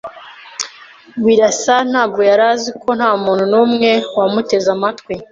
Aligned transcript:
Birasa 1.25 1.75
ntabwo 1.91 2.21
yari 2.29 2.43
azi 2.53 2.69
ko 2.81 2.89
ntamuntu 2.97 3.43
numwe 3.51 3.91
wamuteze 4.17 4.67
amatwi. 4.75 5.13